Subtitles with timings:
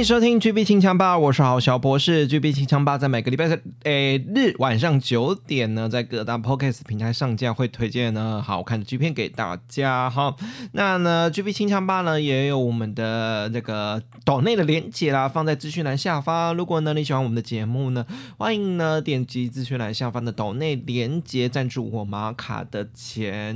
[0.00, 2.26] 迎收听 GB 清枪吧，我是郝小博士。
[2.26, 3.46] GB 清枪吧在每个礼拜
[3.82, 10.34] 诶日晚上九点呢，在各大 Podcast 平台上架，会推荐呢好看的剧片给大家哈。
[10.72, 16.56] 那呢，GB 清枪吧呢也有我们的那个岛内的连接啦，放在资讯栏下方。
[16.56, 18.06] 如果呢你喜欢我们的节目呢，
[18.38, 23.54] 欢迎呢点击资讯栏下方的岛内连接，赞助我马卡的钱，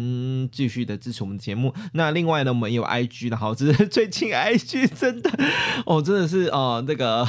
[0.53, 1.73] 继续的支持我们的节目。
[1.95, 5.31] 那另外呢，我们有 IG 的，好，只是最近 IG 真的
[5.87, 7.27] 哦，真的是是哦，那个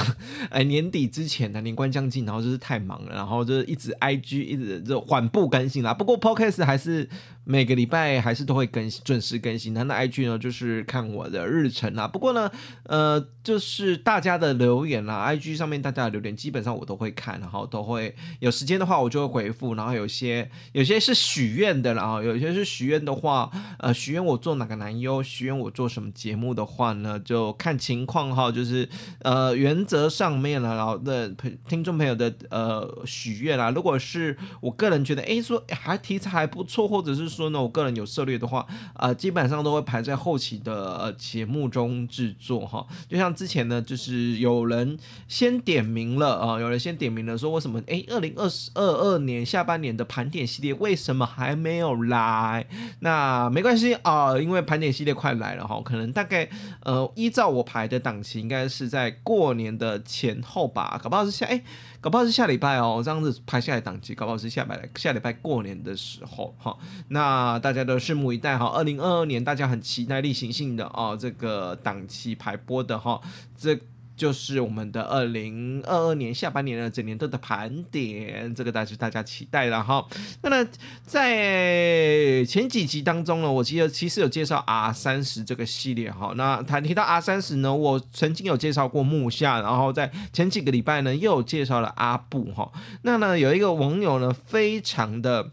[0.50, 5.94] 哎年底之前呢，年关将近，然后就是太忙了，然后就是一直 IG 一直就缓步更新啦。
[5.94, 7.08] 不过 Podcast 还是
[7.46, 9.74] 每个礼拜还是都会更新，准时更新。
[9.74, 12.08] 那那 IG 呢，就是看我的日程啦。
[12.08, 12.52] 不过呢，
[12.84, 19.76] 呃，就是大家的留言啦，IG 上面大家的留言基本上我都会看，然后都会有时间的话我就会回复。
[19.76, 28.90] 然后有些有些是许愿的，然后有些是许愿的话，呃，许愿我做哪个男优，许愿我做什么节目的话呢，就看情况哈，就是
[29.22, 31.30] 呃原则上面了，然后的
[31.68, 42.88] 听众朋友的呃许愿啦，如果是我个人觉得哎说还题材还不错，或者是说呢我个人有涉猎的话，呃基本上都会排在后期的呃节目中制作哈。
[43.10, 44.98] 就像之前呢，就是有人
[45.28, 52.66] 先点名了啊、有人先点名了说为什么哎二零二二二年下半年的盘点系列为什么还没有来？
[53.00, 56.48] 那没关系啊、因为盘点系列快来了哈，可能大概
[56.84, 61.62] 呃依照我排的档期，应该是在过年的前后吧，搞不好是下哎，
[62.06, 66.78] 搞不好是下礼拜哦，这样子排下来档期，搞不好是下礼拜下礼拜过年的时候哈。
[67.08, 73.20] 那大家都拭目以待哈，二零二二年大家很期待例行性的哦这个档期排播的哈，
[73.58, 73.76] 这。
[74.16, 80.06] 就是我们的二零二二年下半年的整年度的盘点，这个大是大家期待了哈。
[80.42, 80.70] 那么
[81.04, 86.34] 在前几集当中呢，我记得其实有介绍 R 三十这个系列哈。
[86.36, 92.72] 那谈提到 R 三十呢，我曾经有介绍过木下，然后在前几个礼拜呢又有介绍了阿布哈。
[93.02, 95.52] 那呢有一个网友呢非常的。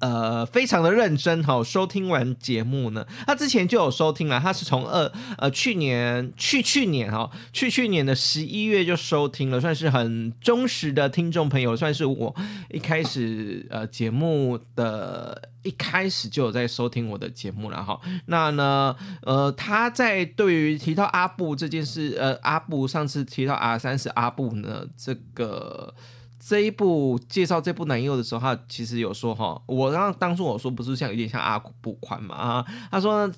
[0.00, 12.34] 呃，非常的认真哈、收听完节目呢，他之前就有收听了，他是从二呃去年去去年哈、去去年的十一月就收听了，算是很忠实的听众朋友，算是我
[12.70, 18.00] 一开始呃节目的一开始就有在收听我的节目了哈。
[18.26, 25.92] 那呢，呃，他在对于提到阿布这件事，呃，阿布上次提到 R 三十阿布呢，这个。
[26.38, 33.30] 这一部介绍这部男优的时候，他其实有说哈，我刚刚当初我说不是像有点像阿布宽嘛啊，他说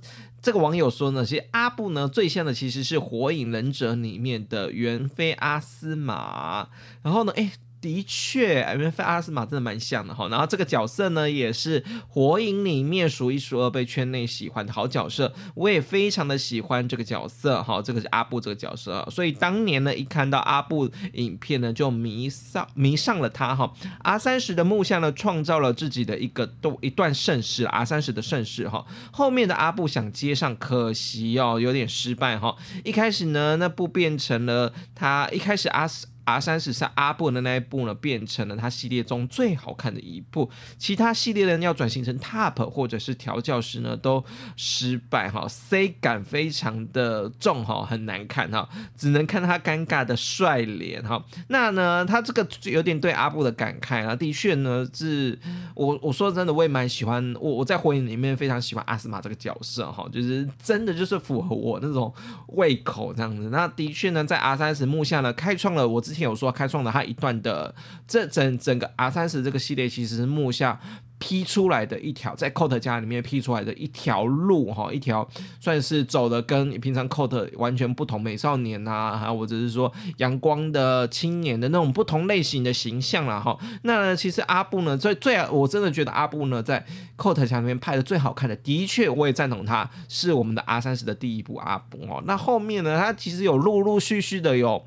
[0.43, 6.69] 这个网友说呢，其实阿布呢最像的其实是《火影忍者》里面的猿飞阿斯玛，
[7.03, 7.53] 然后呢，哎。
[7.81, 10.29] 的确，袁飞阿斯玛真的蛮像的哈。
[10.29, 17.81] 然后这个角色呢，也是火影里面数一数二被圈内喜欢的好角色，我也非常的喜欢这个角色哈。
[17.81, 23.73] 这个是阿布这个角色，所以当年呢，一看到阿布影片呢，就迷上迷上了他哈。
[24.01, 28.85] R 三十的木下呢，创造了自己的一个都一段盛世，R 三十的盛世哈。
[29.11, 32.55] 后面的阿布想接上，可惜哦，有点失败哈。
[32.85, 35.89] 一开始呢，那部变成了他一开始阿。
[36.31, 40.49] R 三十三阿布的那一部呢，变成了他系列中最好看的一部。
[40.79, 44.25] 其他系列呢要转型成 Top 或者是调教师呢，都
[44.57, 51.25] 失败哈，C 感非常的重哈，很难看哈，只能看他尴尬的帅脸哈。
[51.49, 55.39] 那呢，他这个有点对阿布的感慨啊，的确呢，是
[55.75, 62.13] 我我说真的，我也蛮喜欢我我在火影里面非常喜欢阿斯玛这个角色哈，就是真的就是符合我那种
[62.49, 63.49] 胃口这样子。
[63.51, 67.75] 那的确呢，在 R 三十目下呢，开创了我之前有说开创了他一段的
[68.07, 70.81] 这整整个 R 三十这个系列，其实是幕下。
[71.23, 75.29] P 出来的一条，在 Cot 家里面 P 出来的一条路哈，一条
[75.61, 83.59] 算是走的跟平常 Cot 完全不同，美少年啊，还有或者是说阳光的青年的那种不同类型的形象啦哈。
[83.83, 86.83] 那其实阿布呢，最最我真的觉得阿布呢，在
[87.19, 92.23] Cot 家里面拍的最好看的，的确我也赞同他是我们的 R 三十的第一部阿布哦。
[92.25, 94.83] 那后面呢，他其实有陆陆续续的有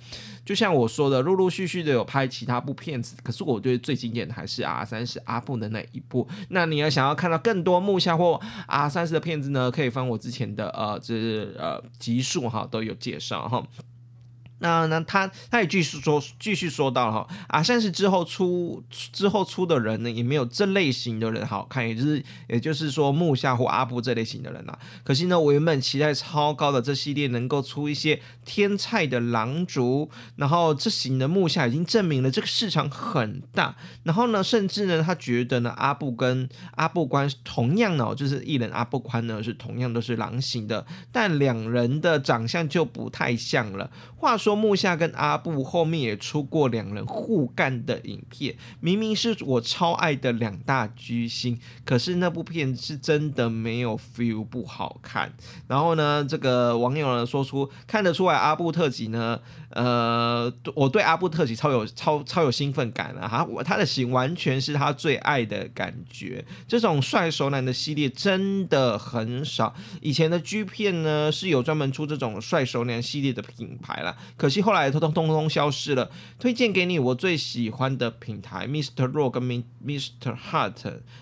[0.46, 6.28] 就像我说的，陆陆续续的有拍其他部片子，可是我觉得最经典的还是 R 三十阿布的那一部。
[6.50, 13.66] 那你要想要看到更多木下或 R 三十的片子呢，可以翻我之前的呃，就是呃集数哈，都有介绍哈。
[14.60, 24.80] 那那他他也继续说，继续说到哈啊，像是之后出之后出的人呢，也没有这类型的人好看，也就是也就是说木下或阿布这类型的人啊。
[25.04, 43.92] 可惜呢，我原本期待超高的这系列能够出一些天菜的狼族，然后这型的木下已经证明了这个市场很大，然后呢，甚至呢，他觉得呢，阿布跟阿布关同样呢，就是艺人阿布宽呢是同样都是狼型的，但两人的长相就不太像了。
[44.16, 44.53] 话说。
[44.56, 55.34] 木下跟阿布后面也出过两人互干的影片，明明是我超爱的两大巨星，可是那部片是真的没有 feel，不好看。
[55.68, 59.40] 然后呢，这个网友呢说出看得出来阿布特辑呢。
[59.76, 66.46] 呃，我对阿布特辑超有超超有兴奋感了哈，我他的型完全是他最爱的感觉。
[66.68, 76.10] 这种帅熟男的系列真的很少，以前的 G 片呢是有专门出这种帅熟男系列的品牌了，可惜后来通通通通消失了。
[76.40, 79.12] 推荐给你我最喜欢的品牌，Mr.
[79.12, 80.36] Raw 跟 Mr.
[80.36, 80.74] Hart，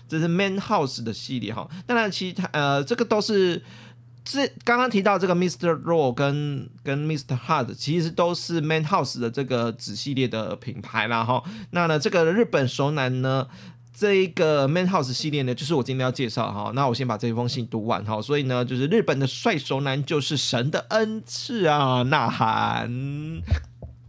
[0.08, 1.68] 这是 Man House 的系列哈。
[1.86, 3.62] 当然，其他呃这个都是。
[4.24, 5.82] 这刚刚提到这个 Mr.
[5.82, 7.36] Raw 跟跟 Mr.
[7.36, 11.42] Hard，其实都是 Man House 的这个子系列的品牌啦哈。
[11.72, 13.48] 那呢，这个日本熟男呢，
[14.02, 16.72] 这一个 Man House 系列呢，就是我今天要介绍哈。
[16.74, 18.20] 那我先把这一封信读完哈。
[18.20, 22.90] 所以呢，就是日本的帅熟男就是神的恩赐啊，呐喊。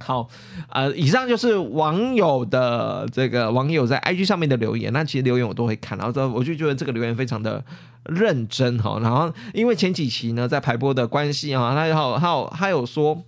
[0.04, 0.28] 好，
[0.70, 4.92] 呃，以上就是网友的这个网友在 IG 上面的留言。
[4.92, 7.64] 那其实留言我都会看，然后之后我就觉得这个留言非常的
[8.06, 8.98] 认真哈。
[9.00, 13.24] 然后因为前几期呢在排播的关系哈，他有还有他有说，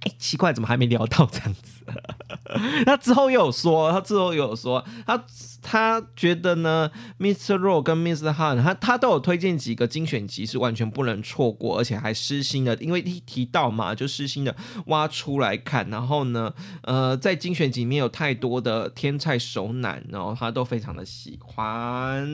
[0.00, 1.84] 哎，奇怪，怎么还没聊到这样子？
[2.84, 5.22] 他之后又有说，他之后又有说，他
[5.64, 7.58] 他觉得呢，Mr.
[7.58, 8.34] Raw 跟 Mr.
[8.34, 14.54] Han，他他都有推荐几个精选集是完全不能错过，而且还私心的，因为一提到嘛，就私心的
[14.86, 15.88] 挖出来看。
[15.88, 16.52] 然后呢，
[16.82, 22.28] 呃，在精选集里面有太多的天菜熟男，然后他都非常的喜欢。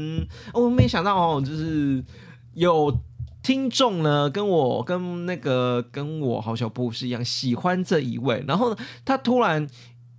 [0.53, 2.05] 我没想到哦，就是
[2.55, 2.99] 有。
[3.43, 9.67] 听众呢，跟我跟那个跟我好小布是一样喜欢这一位，然后呢，他突然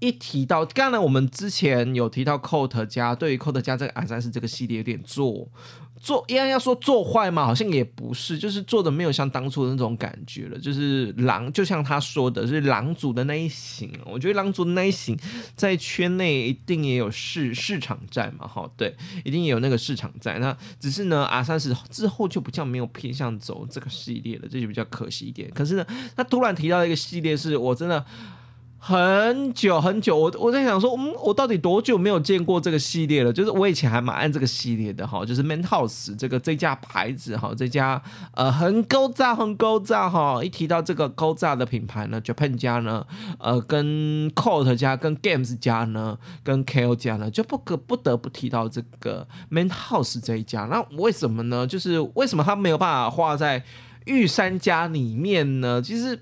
[0.02, 5.48] 一提到，刚才我们之前有提到 Coat 家，对于 Coat 家这个 S 是这个系列有点做。
[6.02, 10.58] 做应该要说做坏嘛，好像也不是，就是做的没有像当初的那种感觉了。
[10.58, 13.94] 就是狼，就像他说的，是狼族的那一型。
[14.08, 15.16] 我觉得狼族的那一型
[15.56, 20.40] 在圈内一定也有市市场在嘛，哈，对，一定也有那个市场在。
[20.40, 25.52] 那只是呢，R 三十之后就不叫没有偏向走这个系列了，这就比较可惜一点。
[25.54, 28.04] 可是呢，他突然提到一个系列，是我真的。
[28.84, 33.32] 很久很久，我我在想说，嗯，我到底多久没有见过这个系列了？
[33.32, 38.02] 就是我以前还蛮爱这个系列的哈，就是 Man House 这个这家牌子哈，这家
[38.34, 40.44] 呃很高炸很高炸哈。
[40.44, 43.06] 一提到这个高炸的品牌呢，Japan 家呢，
[43.38, 50.62] 呃，跟 Coat 家、跟 Games 家呢、跟 KO 家呢，就不可不得不提到这个 Man House 这一家。
[50.62, 51.68] 那为什么呢？
[51.68, 53.64] 就是为什么他没有办法画在
[54.06, 55.80] 御三家里面呢？
[55.84, 56.20] 其实。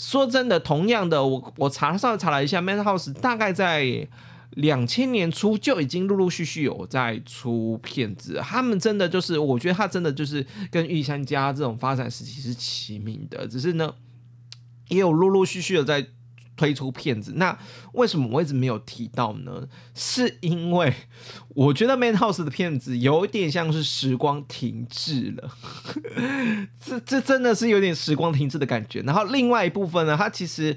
[0.00, 4.08] 说真的，同样的，我我查上查了一下，Man House 大概在
[4.52, 8.40] 两千年初就已经陆陆续续有在出片子。
[8.42, 13.94] 他们真的就是，我觉得他真的就是跟御三家这种发展时期是齐名的，只是呢，
[14.88, 16.06] 也有陆陆续续的在。
[16.60, 17.58] 推出片子，那
[17.94, 19.66] 为什么我一直没有提到呢？
[19.94, 20.92] 是因为
[21.54, 25.50] 我觉得 Man House 的片子有点像是时光停滞了，
[26.84, 29.00] 这这真的是有点时光停滞的感觉。
[29.00, 30.76] 然后另外一部分呢，它其实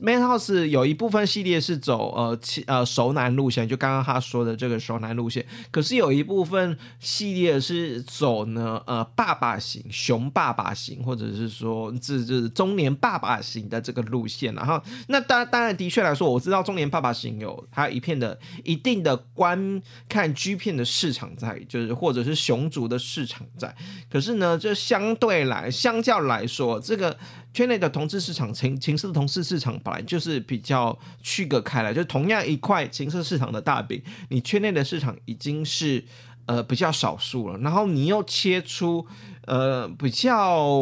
[0.00, 5.44] Man House 有一部分系列是走呃呃熟男路线，就刚刚他说的这个熟男路线。
[5.70, 14.82] 可是有一部分系列是走呢呃爸爸型、熊爸爸型，或者是说这这中年爸爸型的这个路线，然后。
[15.08, 23.74] 那当当然的确来说，我知道中年爸爸型有他一片的一定的观看 G 片的市场在，就是或者是熊族的市场在。
[24.10, 27.18] 可是呢，就相对来相较来说，这个
[27.52, 36.04] 圈内的同志市场、情情色的同志市场本来就是比较区隔开来，就同样一块情色市场的大饼，你圈内的市场已经是
[36.46, 39.06] 呃比较少数了，然后你又切出
[39.46, 40.78] 呃比较。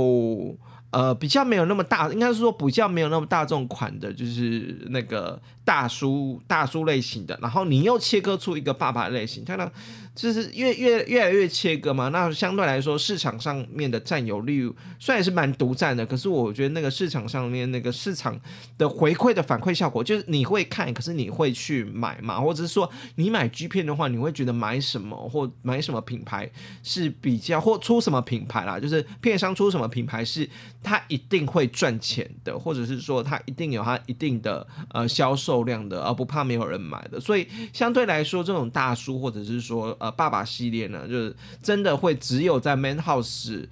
[0.91, 7.39] 呃，比较没有那么大，应该是说比较没有那么大众款的，就是那个大叔大叔类型的。
[7.41, 9.71] 然后你又切割出一个爸爸类型，看到
[10.17, 12.09] 就是越越越来越切割嘛。
[12.09, 14.69] 那相对来说，市场上面的占有率
[14.99, 18.37] 虽然是蛮独占的，可是我觉得那个市场上面那个市场
[18.77, 22.41] 的回馈的反馈效果，就是你会看，可是你会去买嘛？
[22.41, 26.51] 或者是说你买 G 片的话，你会觉得买什么或买什么品牌
[26.83, 28.81] 是比较或出什么品牌啦？
[28.81, 30.51] 就是片商出什么品牌是。
[30.83, 37.21] 它一定会赚钱的，或者是说它一定有它一定的呃销售量的，而不怕没有人买的。
[37.21, 43.67] 所以相对来说，这种大叔或者是说呃爸爸系列呢，就是真的会只有在 Man House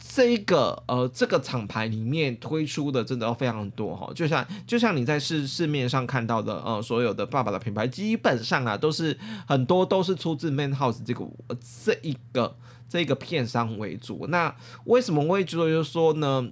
[0.00, 4.10] 这个呃这个厂牌里面推出的，真的要非常多哈。
[4.14, 9.16] 就像就像你在市市面上看到的呃所有的爸爸的品牌，基本上啊都是
[9.46, 11.26] 很多都是出自 Man House 这个
[11.84, 12.56] 这一个。
[12.90, 14.52] 这个片商为主，那
[14.86, 16.50] 为什么我会觉得就是说呢？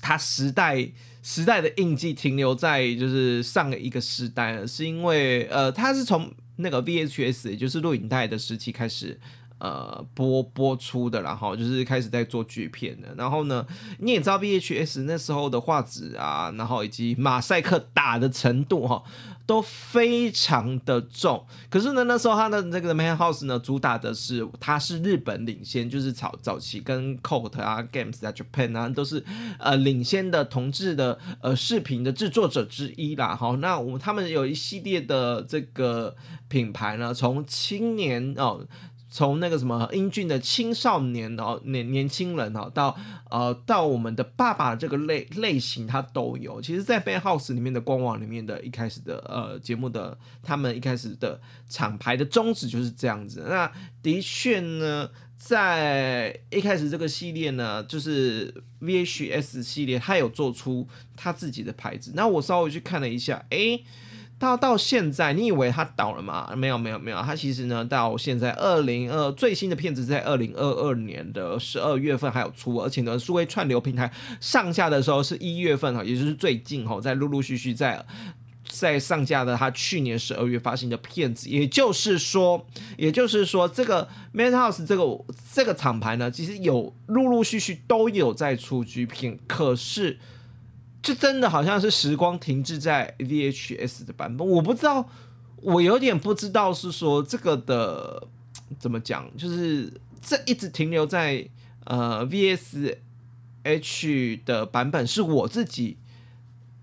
[0.00, 0.90] 它时代
[1.22, 9.20] 时代的印记停留在就是上一个时代，是因为呃，它是从那个 VHS 也就是录影带的时期开始
[9.64, 13.14] 呃播播出的，然后就是开始在做剧片的。
[13.16, 13.66] 然后呢，
[13.98, 19.02] 你也知道 VHS 那时候的画质啊，然后以及马赛克打的程度哈。
[19.46, 29.22] 都非常的重，可是呢，那时候他的那个 Man House 呢，主打的是它是日本领先，就是早早期跟 Colt 啊、Games 啊、Japan 啊都是
[29.58, 33.36] 呃领先的同志的呃视频的制作者之一啦。
[33.36, 36.16] 好，那我们他们有一系列的这个
[36.48, 38.66] 品牌呢，从青年哦。
[39.14, 42.96] 从那个什么英俊的青少年哦，年年轻人哦，到
[43.30, 46.60] 呃到我们的爸爸这个类类型，它都有。
[46.60, 53.46] 其实，在 b a n House 里面的官网里面的一开始的呃节目的他们一开始的厂牌的宗旨就是这样子。
[53.48, 53.70] 那
[54.02, 62.10] 的确呢，在一开始这个系列呢，就是 VHS 系列，它有做出它自己的牌子。
[62.16, 63.78] 那我稍微去看了一下，哎。
[64.36, 66.52] 到到现在，你以为它倒了吗？
[66.56, 78.04] 没有没有没有，它其实呢，到现在二零二最新的片子在二零二二年的十二月份还有出，而且呢，数位串流平台上架的时候是一月份哈，也就是最近哈，在陆陆续续在
[78.68, 82.66] 在上架的，它去年十二月发行的片子，也就是说，
[82.98, 90.18] 也就是说，这个 Man House 这个这个厂牌呢，其实有陆陆续续都有在出剧片，可是。
[91.04, 95.06] 就真的好像是时光停滞在 VHS 的版本，我不知道，
[95.56, 98.26] 我有点不知道是说这个的
[98.78, 99.92] 怎么讲，就是
[100.22, 101.46] 这一直停留在
[101.84, 105.98] 呃 VSH 的版本是我自己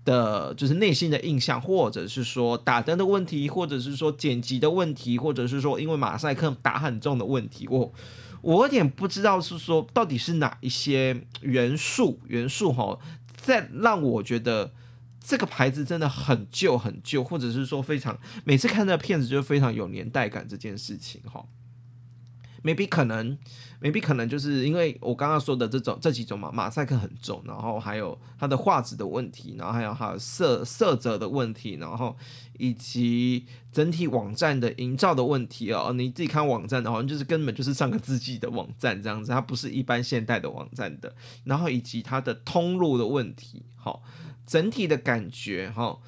[0.04, 7.92] 的，就是内心的印象，或者是说打灯的问题，或者是说剪辑的问题，或者是说因为马赛克打很重的问题，我
[8.40, 12.96] 我有点不知道是说到底是哪一些元素元素哈。
[13.42, 14.72] 在让我觉得
[15.20, 21.44] 这个牌子真的很旧很旧，或者是说非常每次看那个片子就非常有年代感这件事情哈。
[22.64, 23.38] ，maybe 可能。
[23.82, 32.16] maybe 可能就是因为我刚刚说的这种这几种嘛，马赛克很重，然后还有它的画质的问题，然后还有它的色色泽的问题，然后
[32.60, 35.92] 以及整体网站的营造的问题哦。
[35.96, 41.12] 你自己看网站的话，就是根本就是上个世纪的网站这样子，它不是一般现代的网站的。
[41.42, 44.04] 然后以及它的通路的问题，好，
[44.46, 45.98] 整体的感觉哈。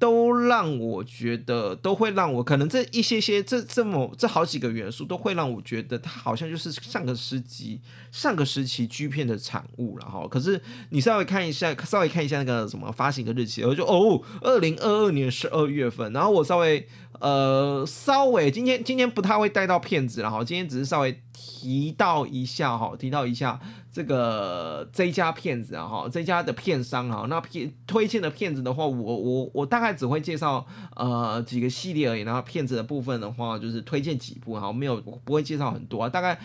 [0.00, 7.78] 都让我觉得，都会让我可能这一些些这这么这好几个元素，都会让我觉得它好像就是上个时期
[8.10, 10.26] 上个时期 G 片的产物了哈。
[10.26, 16.10] 可是你稍微看一下，稍微看一下那个什么发行的日期，我就哦，二零二二年十二月份。
[16.14, 16.88] 然后我稍微
[17.20, 23.60] 呃稍微今天今天不太会带到片子了哈，今天只是稍微提到一下哈，提到一下。
[23.92, 36.38] 这个这家骗子啊哈，这家的片商啊，那片推荐的片子的话，我我我大概只会介绍呃几个系列而已，然后片子的部分的话，就是推荐几部哈，没有不会介绍很多啊，大概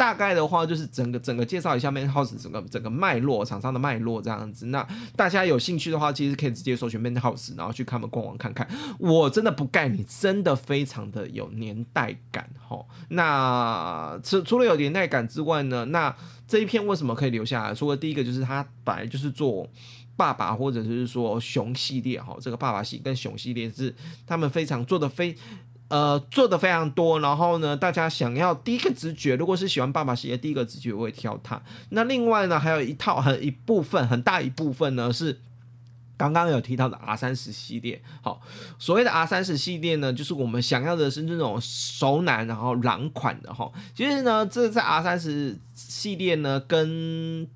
[0.00, 4.64] 大概的话就是整个整个介绍一下 Man House 整个整个脉络，厂商的脉络这样子。
[4.64, 8.66] 那大家有兴趣的话，其实可以直接搜寻 Man House，然后去看他们官网看看。
[8.98, 12.82] 我真的不盖你，真的非常的有年代感哈。
[13.10, 16.16] 那除除了有年代感之外呢，那
[16.48, 17.74] 这一片为什么可以留下来？
[17.74, 19.68] 除了第一个就是它本来就是做
[20.16, 23.94] 爸爸，或者是说熊系列哈，这个爸爸系跟熊系列是
[24.26, 25.36] 他们非常做的非
[25.90, 27.20] 呃做的非常多。
[27.20, 31.62] 然后呢，大家想要第一个直觉，如果是喜欢爸爸系列，第一个直觉我会挑它。
[31.90, 35.40] 那另外呢，还有一套很一部分很大一部分呢是。
[36.16, 38.42] 刚刚有提到的 R 三十系列，好，
[38.78, 43.72] 所谓的 R 三十系列呢，就是我们想要的是那种熟男，然后男款的哈。
[43.94, 47.48] 其实呢，这在 R 三十系列呢，跟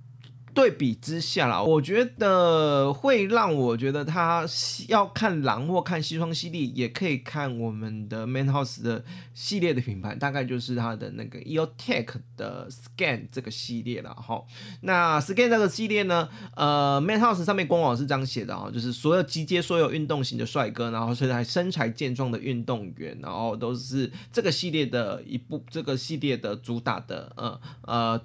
[0.55, 4.47] 对比之下啦，我觉得会让我觉得他
[4.87, 14.45] 要看狼或看西装系列，也可以看我们的 Man House 的系列的品牌，大概就是它的那个 EOTech 的 Scan 这个系列了哈。
[14.83, 28.21] 那 Scan 这个系列呢，呃，Man House 上面官网是这样写的哈，就是所有集结所有运动型的帅哥，然后是在身材健壮的运动员，然后都是这个系列的一部，这个系列的主打的，呃呃。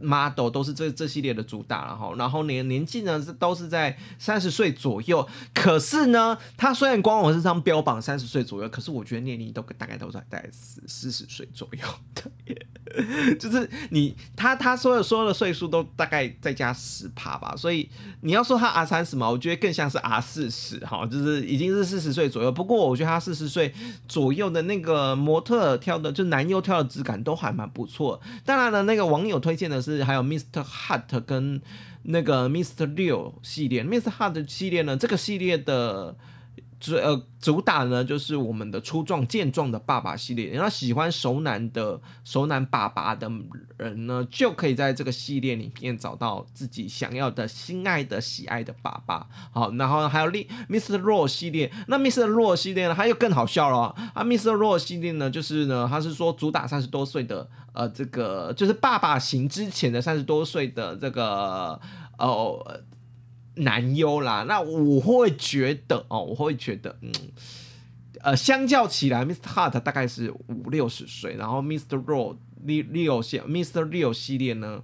[0.00, 17.88] Model 都是这这系列的主打了哈，然后年年纪呢是都是在三十岁左右，可是呢，它虽然官网是这样标榜三十岁左右，可是我觉得年龄都大概都在在四四十岁左右 的，就是你他他所有所有的岁数都大概再加十趴吧，所以
[18.22, 22.50] 你要说他 R 三十嘛，我觉得更像是 R 四十哈，就是已经是四十岁左右。
[22.50, 23.72] 不过我觉得他四十岁
[24.08, 28.20] 左右的那个模特挑的，就男优挑的质感都还蛮不错。
[28.44, 29.83] 当然了，那个网友推荐的。
[29.84, 30.64] 是还有 Mr.
[30.64, 31.60] Hut 跟
[32.04, 32.94] 那个 Mr.
[32.94, 34.10] 六系列，Mr.
[34.10, 36.16] Hut 系列呢，这个系列的。
[36.84, 43.30] 主呃主打呢就是我们的粗壮健壮的爸爸系列，然后喜欢熟男的熟男爸爸的
[43.78, 49.26] 人呢，就可以在这个系列里面找到自己想要的心爱的喜爱的爸爸。
[49.50, 51.00] 好，然后还有另 Mr.
[51.00, 52.26] Raw 系列，那 Mr.
[52.26, 54.52] Raw 系列呢，它又更好笑了啊！Mr.
[54.52, 61.80] Raw 系列呢，就是呢，它是说主打三十多岁的呃这个就是爸爸型之前的三十多岁的这个
[62.18, 62.62] 哦。
[63.56, 67.12] 男优啦，那我会觉得哦，我会觉得，嗯，
[68.20, 69.42] 呃，相较起来，Mr.
[69.42, 72.02] Hart 大概是五六十岁，然后 Mr.
[72.04, 73.88] Raw Leo 系 Mr.
[73.88, 74.82] Leo 系列呢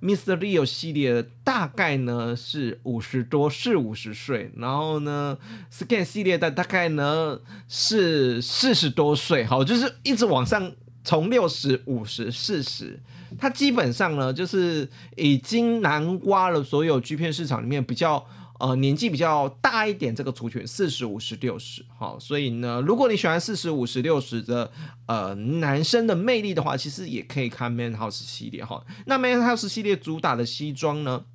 [0.00, 0.36] ，Mr.
[0.36, 5.36] Leo 系列大概呢是五十多，四五十岁，然后呢
[5.72, 10.72] ，Scan 系列的大概呢是四十多岁，好，就是一直往上。
[11.04, 12.98] 从六十五十四十，
[13.38, 18.26] 它基本上呢，就是已经南瓜了所有 G 片市场里面比较
[18.58, 24.72] 呃年纪比较大一点这个族群，四十五十六十，好，所以呢，如果你喜欢四十五十六十的
[25.04, 28.82] 呃男生的魅力的话，其实也可以看 Man House 系列哈。
[29.04, 31.26] 那 Man House 系列主打的西装呢，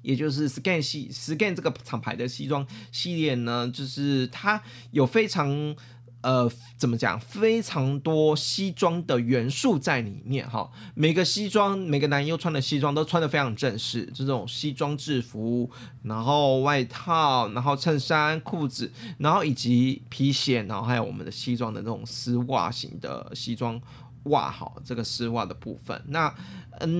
[0.00, 5.76] 也就是 Scan 系 Scan 这个厂牌的西装系列呢，就是它有非常。
[6.20, 7.18] 呃，怎么讲？
[7.20, 10.70] 非常多西装的元素在里面哈。
[10.94, 15.70] 每个西装，每个男优穿的西装都穿的非常正式，这种西装制服，
[16.02, 23.80] 然后外套，然后衬衫、裤子，然后以及皮鞋，然后还有我们的西装的那种丝袜型的西装
[24.24, 26.02] 袜，好，这个丝袜的部分。
[26.08, 26.34] 那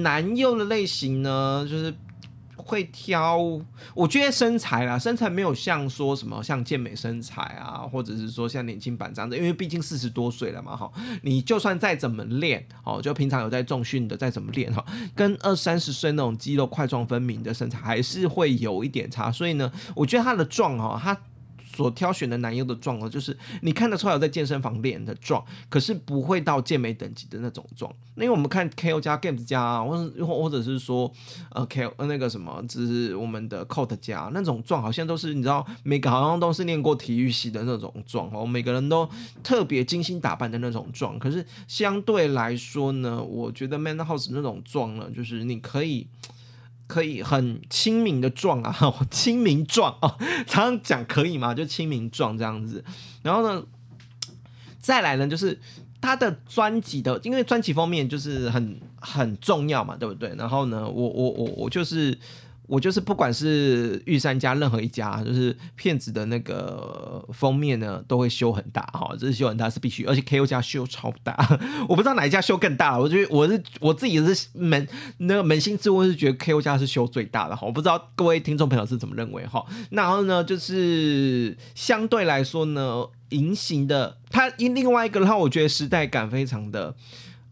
[0.02, 1.92] 男优的类型呢，就是。
[2.58, 3.38] 会挑，
[3.94, 10.92] 我觉得身材啦，身材没有像说什么像健美身材啊，或者是说像年轻版这样子，因为毕竟四十多岁了嘛，哈，
[11.22, 21.18] 你就算再怎么练，哦，就平常有在重训的，再怎么练哈，跟二三十岁那种肌肉块状分明的身材还是会有一点差，所以呢，我觉得他的壮哈，他。
[21.78, 27.88] 所挑选的男优的壮哦，就是你看得出来有在健身房练的壮，可是不会到健美等级的那种壮。
[28.16, 31.08] 因为我们看 KO 加 Games 加，或或或者是说
[31.52, 39.08] 呃 KO 那个什么，就是我们的 Cot 加那种壮，好像都是你知道每个好像都是练过体育系的那种壮哦，每个人都
[39.44, 41.16] 特别精心打扮的那种壮。
[41.16, 46.08] 可是相对来说呢，我觉得 Man House 那种壮呢，就是你可以。
[46.88, 48.76] 可以很亲民的壮啊，
[49.08, 50.16] 亲民壮哦，
[50.48, 51.54] 常常讲可以吗？
[51.54, 52.84] 就亲民壮这样子。
[53.22, 53.62] 然后呢，
[54.80, 55.60] 再来呢，就是
[56.00, 60.34] 他的专辑的，因为专辑封面就是很很重要嘛，对不对？
[60.36, 62.18] 然后呢，我我我我就是。
[62.68, 71.34] 我就是不管是玉山家任何一家，就是骗子的那个封面呢，都会修很大哈，这是修很大是必须，而且 KO 家修超大，
[71.88, 79.64] 我不知道哪一家修更大，我觉得我是我自己是门那个扪心自问是觉得 KO 家是修最大的哈，我不知道各位听众朋友是怎么认为哈。
[79.90, 86.94] 然后呢，就是相对来说呢，银形的它因另外一个的话，我觉得时代感非常的。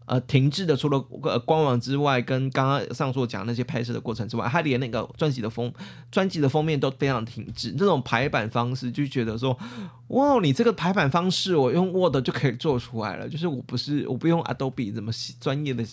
[0.07, 5.69] 呃，停滞的除了呃官网之外，跟刚刚上述讲那些拍摄的过程之外，它连那个专辑的封
[6.09, 7.73] 专辑的封面都非常停滞。
[7.73, 9.59] 这种排版方式就觉得说，
[10.07, 13.27] 哇，你这个排版方式我用 Word 就可以做出来了。
[13.27, 15.83] 就是我不是我不用 Adobe 怎么专业的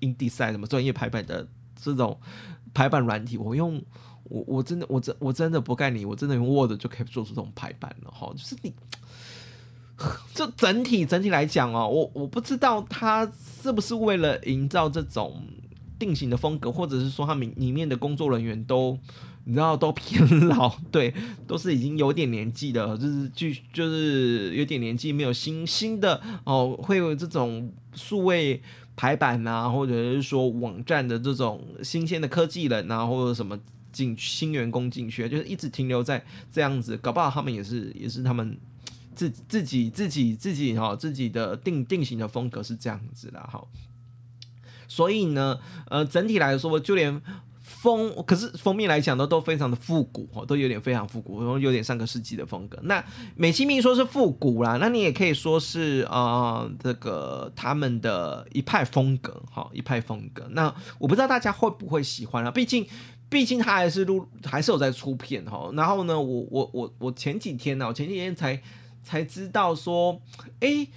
[0.00, 1.48] InDesign 什么专业排版的
[1.82, 2.20] 这种
[2.74, 3.82] 排版软体，我用
[4.24, 8.30] 我我真的我真我真的不盖你，我真的用 Word 就可以做出这种排版了哈。
[8.36, 8.74] 就是你。
[10.34, 13.30] 就整体整体来讲哦，我我不知道他
[13.62, 15.42] 是不是为了营造这种
[15.98, 18.98] 定型的风格，或者是说他们里面的工作人员都
[19.44, 21.14] 你知道 都偏老，对，
[21.46, 28.60] 都是已经有点年纪的，就是就就是有点年纪没有新新的哦，会有这种数位
[28.96, 33.58] 排版啊，或者是说网站的这种新鲜的科技人啊，或者什么
[33.92, 38.56] 进新员工进去，就是一直停留在这样子，搞不好他们也是也是他们
[39.14, 43.64] 自自己自己自己哈自己的定定型的风格是这样子的哈，
[44.88, 47.22] 所以呢，呃，整体来说就连。
[47.66, 52.78] 封可是封面来讲都，都非常的复古哦，都有点非常复古，然后有点上个世纪的风格。
[52.84, 53.02] 那
[53.36, 60.46] 美其名说是复古啦，那你也可以说是啊，这个他们的一派风格哈，一派风格。
[60.50, 62.50] 那我不知道大家会不会喜欢啊？
[62.50, 62.86] 毕竟，
[63.28, 65.70] 毕竟他还是录，还是有在出片哈。
[65.74, 68.62] 然后呢，我我我我前几天呢，我前几天才
[69.04, 70.20] 才知道说，
[70.60, 70.88] 哎。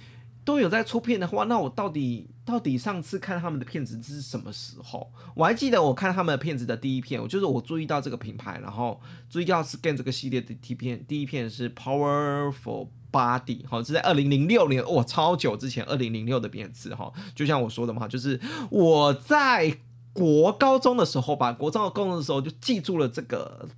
[0.44, 5.12] 都有在出片的话，那我到底到底上次看他们的片子是什么时候？
[5.34, 18.40] 我还记得我看他们的片子的第一片，我就是我注意到这个品牌，然后注意到 Scan 这个系列的第一片，第一片是 Powerful Body，好，是在二零零六年，哇，超久之前，二零零六的片子哈，就像我说的嘛，就是
[18.70, 19.76] 我在
[20.14, 23.68] 国高中的时候吧，国中的高中的时候就记住了这个，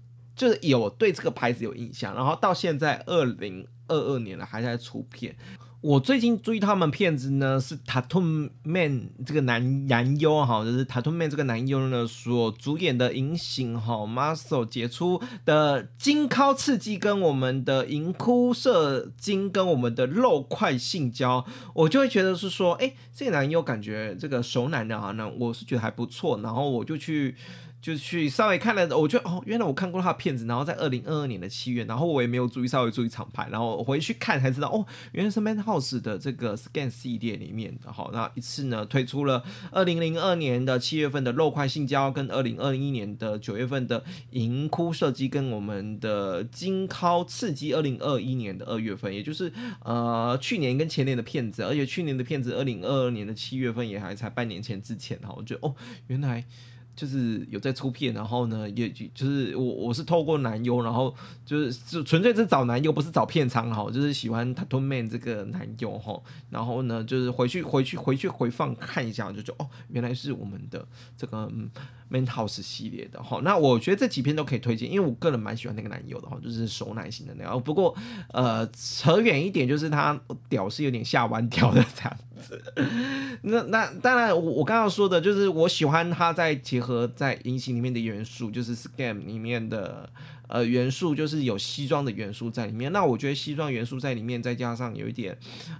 [0.40, 5.36] 就是有对这个牌子有印象，然后到现在二零二二年了，还在出片。
[5.82, 27.36] 我最近注意他们片子呢，是 Tattoo Man 这个男男优哈，就是 Tattoo Man 这个男优呢所主演的银行哈 Muscle 杰出的金尻刺激跟我们的银窟射精跟我们的肉块性交，我就会觉得是说，哎，这个男优感觉这个熟男的哈，那我是觉得还不错，然后我就去。
[27.80, 49.50] 就去稍微看了，我觉得哦，原来我看过他的片子，然后在二零二二年的七月，然后我也没有注意，稍微注意厂牌，然后回去看才知道，哦，原来是 Man House 的这个 Scan 系列里面的，好，那一次呢推出了二零零二年的七月份的肉块性交，跟二零二一年的九月份的银窟射击，跟我们的金尻刺激，二零二一年的二月份，也就是
[49.82, 55.74] 呃去年跟前年的片子，而且去年的片子二零二二年的七月份也还才半年前之前哈，我觉得哦，
[56.08, 56.44] 原来。
[56.94, 61.14] 就是有在出片，然后呢，也就是我我是透过男优，然后
[61.46, 71.70] 就是就纯粹是找男优，不是找片场哈，就是喜欢 Tattoo Man 这个男优哈，然后呢，就是回去回去回去回放看一下，就就哦，原来是我们的这个嗯
[72.10, 73.40] Man House 系列的哈。
[73.42, 77.62] 那我觉得这几篇都可以推荐，因为我个人蛮喜欢那个男友的哈，就是熟男型的那样。
[77.62, 77.96] 不过
[78.32, 82.62] 呃，扯远一点，就是他屌是有点下弯屌的这样子。
[83.42, 87.00] 那那当然，我我刚刚说的就是我喜欢他在结合。
[87.16, 90.08] 在隐形里面的元素，就是 scam 里面的
[90.48, 92.90] 呃元素，就是有西装的元素在里面。
[92.92, 95.36] 那我觉得西装元素在里面，再加上有一点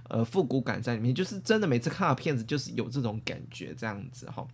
[0.09, 4.45] 呃复古感在里面，就是真的每次看到片子就是有这种感觉这样子哈。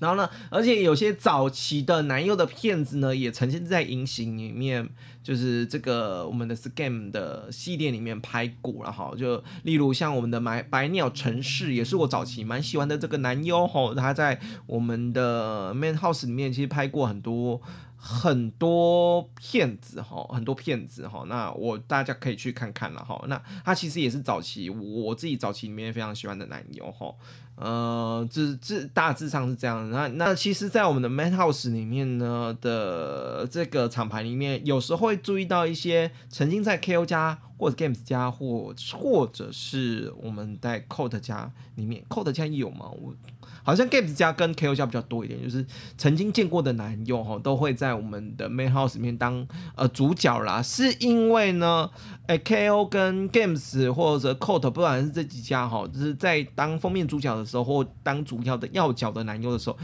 [0.00, 4.88] 然后呢，而且有些早期的男优的片子呢，也曾经在隐形里面，
[5.22, 9.12] 就是这个我们的 Scam 的系列里面拍过了哈。
[9.16, 13.94] 就例如像我们的白白鸟城市，也是我早期蛮喜欢的这个男优哈。
[13.94, 17.60] 他在我们的 Man House 里面其实拍过很多。
[18.02, 23.22] 很多骗子哈，很多骗子哈，那我大家可以去看看了哈。
[23.28, 27.14] 那他其实也是早期我自己早期里面非常喜欢的男友哈。
[27.56, 29.90] 呃，这这大致上是这样。
[29.90, 42.88] 那那其实，在我们的 Man House 里面呢的这个厂牌里面，有时候会注意到一些曾经在 KO 家或者 Games 家或或者是我们在 Code 家里面，Code 家有吗？
[42.88, 43.14] 我。
[43.62, 45.64] 好像 Games 家跟 KO 家比较多一点，就是
[45.98, 50.62] 曾经见过的男优哈，都会在我们的 Main House 里面当呃主角啦。
[50.62, 51.88] 是因为呢，
[52.26, 59.76] 哎 KO 跟 Games 或者 Cot，不管是这几家哈，就是在当封面主角的时候，或当主要的要角的男优的时候，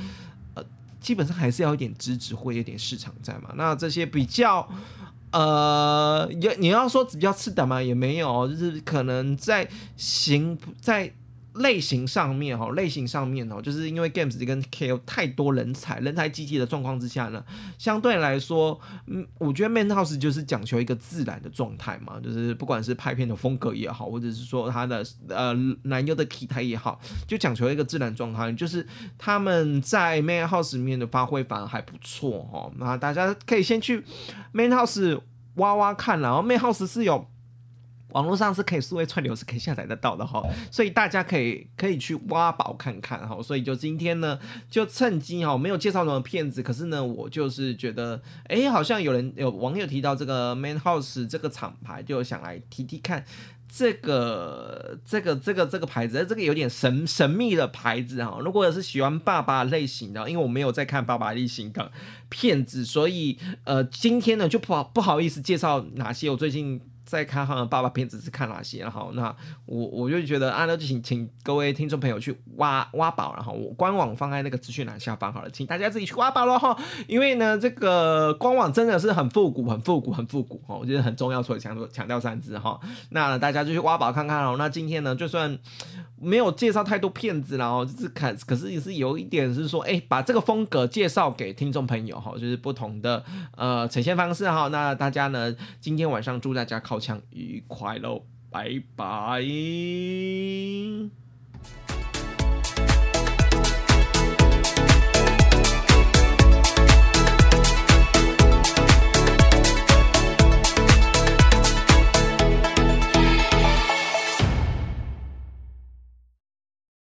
[0.55, 0.65] 呃，
[0.99, 3.53] 基本上还是要一点资质，会有点市场在嘛。
[3.57, 4.67] 那这些比较
[5.33, 11.13] 呃，也你要说比较次的嘛，也没有，就是可能在行在。
[11.57, 17.45] 类型上面哈，类型上面哦，就是因为 Games 跟 KO 太多人才，人才济济的状况之下呢，
[17.79, 34.05] 相对来说，嗯，我觉得 Man House 就是讲求一个自然的状态嘛，就是不管是拍片的风格也好，或者是说他的呃男优的体态也好，就讲求一个自然状态，就是他们在 Man House 里面的发挥反而还不错哈，那大家可以先去
[34.53, 35.21] Man House
[35.55, 37.27] 挖挖看，然后 Man House 是有。
[38.17, 43.43] 网络上是可以数位串流，是可以下载得到的哈，所以大家可以可以去挖宝看看哈。
[43.43, 44.39] 所以就今天呢，
[44.71, 53.23] 就趁机哈，没有介绍什么片子，可是呢，我就是觉得，哎，好像有人有网友提到这个 Man House 这个厂牌，就想来提提看
[53.69, 58.39] 这个这个这个这个牌子，这个有点神神秘的牌子哈。
[58.41, 61.93] 如果是喜欢爸爸类型的，因为我没有在看爸爸类型的
[62.31, 66.81] 片子，所以呃，今天呢就不好不好意思介绍哪些我最近。
[67.07, 68.81] 再看他的爸爸片子是看哪些？
[68.81, 76.77] 然后那我我就觉得啊，那就请请各位听众朋友去挖挖宝，然后我官网放在那个资讯栏下方好了，请大家自己去挖宝了哈。
[77.07, 82.79] 因为呢，这个官网真的是很复古，很复古，很复古哈，我觉得很重要，所以强调强调三字哈。
[83.11, 84.57] 那大家就去挖宝看看哦。
[84.59, 85.59] 那今天呢，就算。
[86.19, 93.23] 没有介绍太多片子然后就是看，可是也是有一点是说，哎，把这个风格介绍给听众朋友哈，就是不同的
[93.57, 94.69] 呃呈现方式哈。
[94.69, 99.45] 那大家呢，今天晚上祝大家靠枪愉快喽，拜拜。